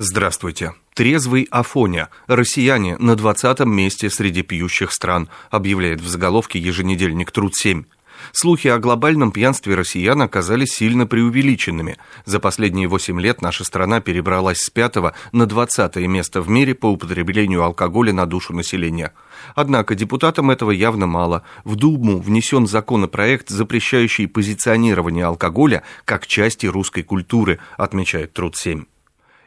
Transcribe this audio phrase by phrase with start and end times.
[0.00, 0.74] Здравствуйте.
[0.94, 2.08] Трезвый Афоня.
[2.28, 7.84] Россияне на 20-м месте среди пьющих стран, объявляет в заголовке еженедельник «Труд-7».
[8.30, 11.96] Слухи о глобальном пьянстве россиян оказались сильно преувеличенными.
[12.24, 16.86] За последние 8 лет наша страна перебралась с 5 на 20 место в мире по
[16.86, 19.12] употреблению алкоголя на душу населения.
[19.56, 21.42] Однако депутатам этого явно мало.
[21.64, 28.86] В Думу внесен законопроект, запрещающий позиционирование алкоголя как части русской культуры, отмечает Труд-7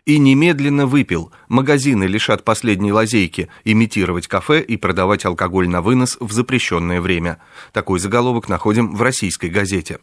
[0.06, 1.32] и немедленно выпил.
[1.48, 7.38] Магазины лишат последней лазейки имитировать кафе и продавать алкоголь на вынос в запрещенное время.
[7.72, 10.00] Такой заголовок находим в российской газете.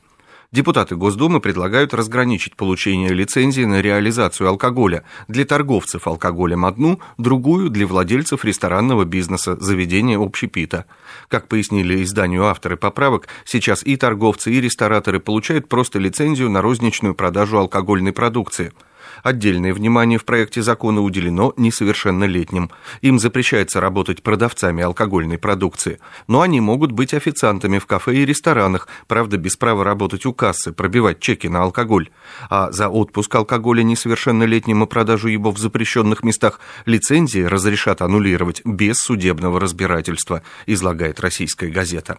[0.51, 7.87] Депутаты Госдумы предлагают разграничить получение лицензии на реализацию алкоголя для торговцев алкоголем одну, другую для
[7.87, 10.87] владельцев ресторанного бизнеса, заведения общепита.
[11.29, 17.15] Как пояснили изданию авторы поправок, сейчас и торговцы, и рестораторы получают просто лицензию на розничную
[17.15, 18.73] продажу алкогольной продукции–
[19.23, 22.71] Отдельное внимание в проекте закона уделено несовершеннолетним.
[23.01, 28.89] Им запрещается работать продавцами алкогольной продукции, но они могут быть официантами в кафе и ресторанах,
[29.07, 32.11] правда, без права работать у кассы, пробивать чеки на алкоголь.
[32.51, 38.99] А за отпуск алкоголя несовершеннолетним и продажу его в запрещенных местах лицензии разрешат аннулировать без
[38.99, 42.19] судебного разбирательства, излагает российская газета.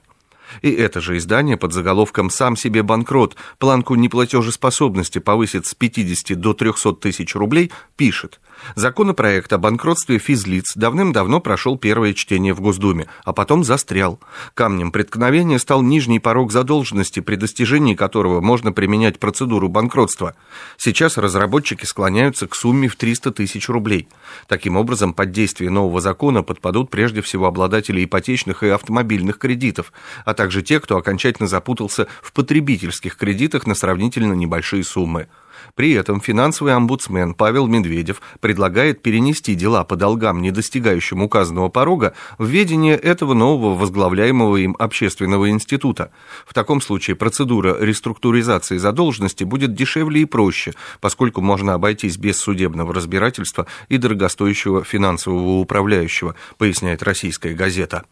[0.62, 3.36] И это же издание под заголовком «Сам себе банкрот.
[3.58, 8.40] Планку неплатежеспособности повысит с 50 до 300 тысяч рублей» пишет.
[8.76, 14.20] Законопроект о банкротстве физлиц давным-давно прошел первое чтение в Госдуме, а потом застрял.
[14.54, 20.36] Камнем преткновения стал нижний порог задолженности, при достижении которого можно применять процедуру банкротства.
[20.78, 24.08] Сейчас разработчики склоняются к сумме в 300 тысяч рублей.
[24.48, 29.92] Таким образом, под действие нового закона подпадут прежде всего обладатели ипотечных и автомобильных кредитов,
[30.26, 35.28] а также те, кто окончательно запутался в потребительских кредитах на сравнительно небольшие суммы.
[35.76, 42.14] При этом финансовый омбудсмен Павел Медведев предлагает перенести дела по долгам, не достигающим указанного порога,
[42.38, 46.14] в ведение этого нового возглавляемого им общественного института.
[46.48, 50.72] В таком случае процедура реструктуризации задолженности будет дешевле и проще,
[51.02, 58.06] поскольку можно обойтись без судебного разбирательства и дорогостоящего финансового управляющего, поясняет российская газета.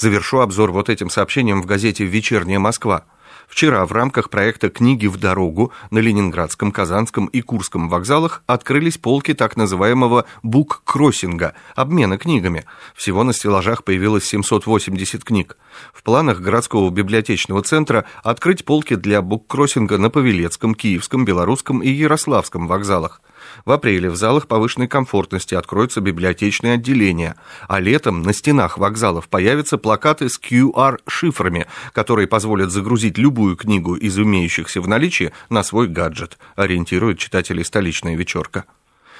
[0.00, 3.04] Завершу обзор вот этим сообщением в газете «Вечерняя Москва».
[3.48, 9.34] Вчера в рамках проекта «Книги в дорогу» на Ленинградском, Казанском и Курском вокзалах открылись полки
[9.34, 12.64] так называемого бук-кроссинга– обмена книгами.
[12.94, 15.56] Всего на стеллажах появилось 780 книг.
[15.92, 22.68] В планах городского библиотечного центра открыть полки для бук-кроссинга на Павелецком, Киевском, Белорусском и Ярославском
[22.68, 23.20] вокзалах.
[23.64, 27.36] В апреле в залах повышенной комфортности откроются библиотечные отделения,
[27.68, 34.18] а летом на стенах вокзалов появятся плакаты с QR-шифрами, которые позволят загрузить любую книгу из
[34.18, 38.64] имеющихся в наличии на свой гаджет, ориентирует читателей столичная вечерка.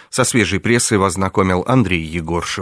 [0.09, 2.59] Со свежей прессой вас знакомил Андрей Егоршев.